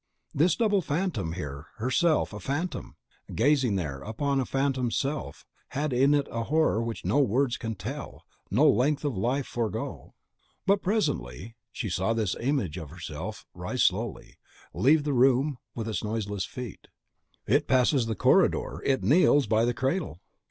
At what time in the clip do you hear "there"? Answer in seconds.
3.75-4.01